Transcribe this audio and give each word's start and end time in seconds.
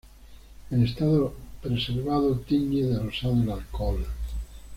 En 0.71 0.81
estado 0.83 1.31
preservado 1.61 2.35
tiñe 2.39 2.85
de 2.87 2.97
rosado 2.97 3.39
el 3.39 3.51
alcohol. 3.51 4.03